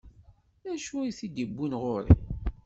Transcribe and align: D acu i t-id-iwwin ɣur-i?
D 0.63 0.65
acu 0.73 0.97
i 1.09 1.11
t-id-iwwin 1.17 1.73
ɣur-i? 1.81 2.11